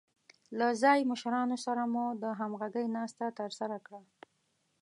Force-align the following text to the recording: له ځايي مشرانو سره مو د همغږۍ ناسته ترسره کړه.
له 0.57 0.67
ځايي 0.81 1.03
مشرانو 1.11 1.57
سره 1.65 1.83
مو 1.93 2.05
د 2.23 2.25
همغږۍ 2.39 2.85
ناسته 2.97 3.25
ترسره 3.39 3.77
کړه. 3.85 4.01